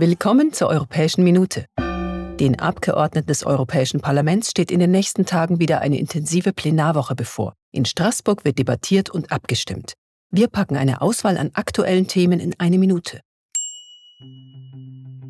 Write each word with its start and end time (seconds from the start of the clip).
Willkommen 0.00 0.52
zur 0.52 0.68
Europäischen 0.68 1.24
Minute. 1.24 1.64
Den 2.38 2.60
Abgeordneten 2.60 3.26
des 3.26 3.44
Europäischen 3.44 4.00
Parlaments 4.00 4.48
steht 4.48 4.70
in 4.70 4.78
den 4.78 4.92
nächsten 4.92 5.26
Tagen 5.26 5.58
wieder 5.58 5.80
eine 5.80 5.98
intensive 5.98 6.52
Plenarwoche 6.52 7.16
bevor. 7.16 7.54
In 7.72 7.84
Straßburg 7.84 8.44
wird 8.44 8.60
debattiert 8.60 9.10
und 9.10 9.32
abgestimmt. 9.32 9.94
Wir 10.30 10.46
packen 10.46 10.76
eine 10.76 11.02
Auswahl 11.02 11.36
an 11.36 11.50
aktuellen 11.54 12.06
Themen 12.06 12.38
in 12.38 12.54
eine 12.58 12.78
Minute. 12.78 13.22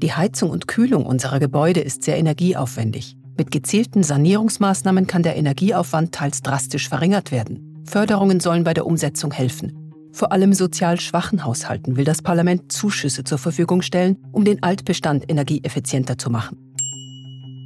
Die 0.03 0.13
Heizung 0.13 0.51
und 0.51 0.69
Kühlung 0.69 1.07
unserer 1.07 1.39
Gebäude 1.39 1.81
ist 1.81 2.03
sehr 2.03 2.19
energieaufwendig. 2.19 3.17
Mit 3.39 3.51
gezielten 3.51 4.03
Sanierungsmaßnahmen 4.03 5.07
kann 5.07 5.23
der 5.23 5.37
Energieaufwand 5.37 6.15
teils 6.15 6.43
drastisch 6.43 6.91
verringert 6.91 7.33
werden. 7.33 7.85
Förderungen 7.87 8.39
sollen 8.39 8.65
bei 8.65 8.75
der 8.75 8.85
Umsetzung 8.85 9.31
helfen. 9.31 9.88
Vor 10.13 10.33
allem 10.33 10.53
sozial 10.53 10.99
schwachen 11.01 11.45
Haushalten 11.45 11.97
will 11.97 12.05
das 12.05 12.23
Parlament 12.23 12.73
Zuschüsse 12.73 13.25
zur 13.25 13.39
Verfügung 13.39 13.83
stellen, 13.83 14.17
um 14.33 14.45
den 14.45 14.63
Altbestand 14.63 15.31
energieeffizienter 15.31 16.19
zu 16.19 16.31
machen. 16.31 16.57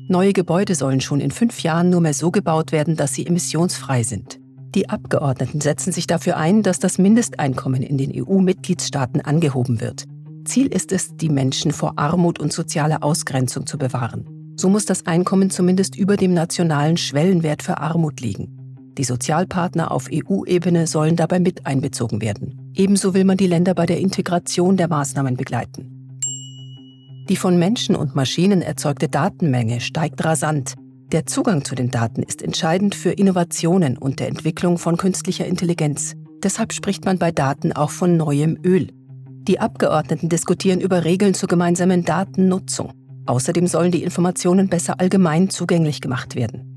Neue 0.09 0.33
Gebäude 0.33 0.75
sollen 0.75 1.01
schon 1.01 1.21
in 1.21 1.31
fünf 1.31 1.63
Jahren 1.63 1.89
nur 1.89 2.01
mehr 2.01 2.15
so 2.15 2.31
gebaut 2.31 2.73
werden, 2.73 2.97
dass 2.97 3.15
sie 3.15 3.27
emissionsfrei 3.27 4.03
sind. 4.03 4.41
Die 4.75 4.89
Abgeordneten 4.89 5.61
setzen 5.61 5.93
sich 5.93 6.07
dafür 6.07 6.37
ein, 6.37 6.63
dass 6.63 6.79
das 6.79 6.99
Mindesteinkommen 6.99 7.83
in 7.83 7.99
den 7.99 8.13
EU-Mitgliedstaaten 8.15 9.21
angehoben 9.21 9.81
wird. 9.81 10.07
Ziel 10.45 10.67
ist 10.67 10.93
es, 10.93 11.17
die 11.17 11.29
Menschen 11.29 11.73
vor 11.73 11.99
Armut 11.99 12.41
und 12.41 12.53
sozialer 12.53 13.03
Ausgrenzung 13.03 13.67
zu 13.67 13.79
bewahren. 13.79 14.55
So 14.57 14.69
muss 14.69 14.85
das 14.85 15.07
Einkommen 15.07 15.51
zumindest 15.51 15.97
über 15.97 16.17
dem 16.17 16.35
nationalen 16.35 16.97
Schwellenwert 16.97 17.63
für 17.63 17.79
Armut 17.79 18.21
liegen. 18.21 18.62
Die 18.99 19.05
Sozialpartner 19.05 19.91
auf 19.91 20.09
EU-Ebene 20.13 20.87
sollen 20.87 21.17
dabei 21.17 21.41
mit 21.41 21.67
einbezogen 21.67 22.21
werden. 22.21 22.73
Ebenso 22.75 23.15
will 23.15 23.25
man 23.25 23.37
die 23.37 23.47
Länder 23.47 23.75
bei 23.75 23.87
der 23.87 23.99
Integration 23.99 24.77
der 24.77 24.89
Maßnahmen 24.89 25.37
begleiten. 25.37 26.03
Die 27.29 27.37
von 27.37 27.59
Menschen 27.59 27.97
und 27.97 28.15
Maschinen 28.15 28.61
erzeugte 28.61 29.09
Datenmenge 29.09 29.81
steigt 29.81 30.25
rasant. 30.25 30.75
Der 31.13 31.27
Zugang 31.27 31.65
zu 31.65 31.75
den 31.75 31.91
Daten 31.91 32.23
ist 32.23 32.43
entscheidend 32.43 32.95
für 32.95 33.11
Innovationen 33.11 33.97
und 33.97 34.21
der 34.21 34.29
Entwicklung 34.29 34.77
von 34.77 34.97
künstlicher 34.97 35.47
Intelligenz. 35.47 36.15
Deshalb 36.43 36.73
spricht 36.73 37.05
man 37.05 37.19
bei 37.19 37.31
Daten 37.31 37.73
auch 37.73 37.91
von 37.91 38.17
neuem 38.17 38.59
Öl. 38.65 38.89
Die 39.49 39.61
Abgeordneten 39.61 40.29
diskutieren 40.29 40.81
über 40.81 41.05
Regeln 41.05 41.35
zur 41.35 41.49
gemeinsamen 41.49 42.05
Datennutzung. 42.05 42.93
Außerdem 43.27 43.67
sollen 43.67 43.93
die 43.93 44.03
Informationen 44.03 44.69
besser 44.69 45.01
allgemein 45.01 45.49
zugänglich 45.49 46.01
gemacht 46.01 46.35
werden. 46.35 46.72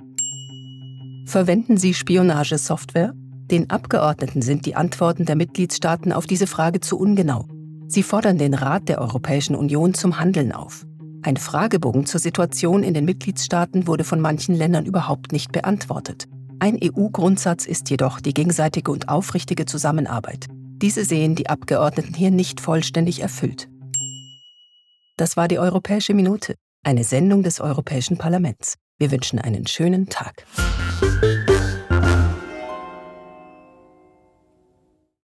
Verwenden 1.26 1.78
Sie 1.78 1.94
Spionagesoftware? 1.94 3.14
Den 3.50 3.70
Abgeordneten 3.72 4.42
sind 4.42 4.66
die 4.66 4.76
Antworten 4.76 5.26
der 5.26 5.36
Mitgliedstaaten 5.36 6.12
auf 6.12 6.28
diese 6.28 6.46
Frage 6.46 6.82
zu 6.82 7.00
ungenau. 7.00 7.46
Sie 7.88 8.04
fordern 8.04 8.38
den 8.38 8.54
Rat 8.54 8.90
der 8.90 9.02
Europäischen 9.02 9.56
Union 9.56 9.96
zum 9.96 10.20
Handeln 10.20 10.52
auf. 10.52 10.86
Ein 11.24 11.38
Fragebogen 11.38 12.06
zur 12.06 12.20
Situation 12.20 12.84
in 12.84 12.94
den 12.94 13.06
Mitgliedstaaten 13.06 13.88
wurde 13.88 14.04
von 14.04 14.22
manchen 14.22 14.54
Ländern 14.54 14.86
überhaupt 14.86 15.32
nicht 15.32 15.52
beantwortet. 15.52 16.28
Ein 16.60 16.80
EU-Grundsatz 16.82 17.66
ist 17.66 17.90
jedoch 17.90 18.22
die 18.22 18.34
gegenseitige 18.34 18.92
und 18.92 19.10
aufrichtige 19.10 19.66
Zusammenarbeit. 19.66 20.46
Diese 20.52 21.04
sehen 21.04 21.36
die 21.36 21.50
Abgeordneten 21.50 22.14
hier 22.14 22.32
nicht 22.32 22.62
vollständig 22.62 23.22
erfüllt. 23.22 23.68
Das 25.18 25.38
war 25.38 25.48
die 25.48 25.60
Europäische 25.60 26.14
Minute, 26.14 26.56
eine 26.84 27.04
Sendung 27.04 27.42
des 27.42 27.60
Europäischen 27.60 28.18
Parlaments. 28.18 28.76
Wir 29.00 29.12
wünschen 29.12 29.40
einen 29.40 29.66
schönen 29.66 30.08
Tag. 30.08 30.46
Thank 30.98 31.50
you. 31.50 31.55